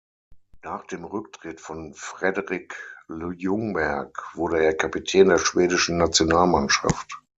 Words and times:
Nach 0.63 0.83
dem 0.87 1.03
Rücktritt 1.03 1.61
von 1.61 1.93
Fredrik 1.93 2.73
Ljungberg 3.07 4.29
wurde 4.33 4.63
er 4.65 4.73
Kapitän 4.73 5.29
der 5.29 5.37
Schwedischen 5.37 5.97
Nationalmannschaft. 5.97 7.21